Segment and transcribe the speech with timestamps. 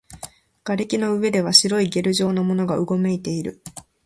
[0.63, 3.61] 瓦礫の上では白いゲル状のものがうごめいている